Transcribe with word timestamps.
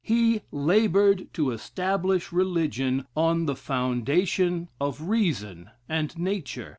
He 0.03 0.41
labored 0.51 1.31
to 1.33 1.51
establish 1.51 2.31
religion 2.31 3.05
on 3.15 3.45
the 3.45 3.55
foundation 3.55 4.67
of 4.79 5.07
Reason 5.09 5.69
and 5.87 6.17
Nature. 6.17 6.69